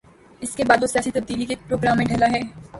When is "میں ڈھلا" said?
1.97-2.25